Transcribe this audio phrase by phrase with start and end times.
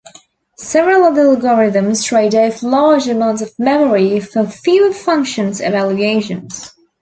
[0.57, 6.73] Several other algorithms trade off larger amounts of memory for fewer function evaluations.